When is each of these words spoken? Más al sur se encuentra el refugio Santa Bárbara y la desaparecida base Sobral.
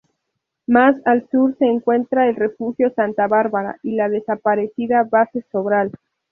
Más 0.65 0.95
al 1.05 1.29
sur 1.29 1.55
se 1.59 1.65
encuentra 1.67 2.27
el 2.27 2.35
refugio 2.35 2.89
Santa 2.95 3.27
Bárbara 3.27 3.77
y 3.83 3.95
la 3.97 4.09
desaparecida 4.09 5.03
base 5.07 5.45
Sobral. 5.51 5.91